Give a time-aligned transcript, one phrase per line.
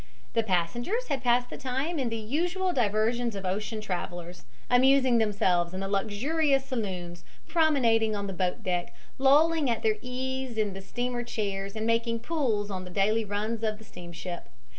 [0.33, 5.75] The passengers had passed the time in the usual diversions of ocean travelers, amusing themselves
[5.75, 11.21] in the luxurious saloons, promenading on the boat deck, lolling at their ease in steamer
[11.21, 14.49] chairs and making pools on the daily runs of the steamship.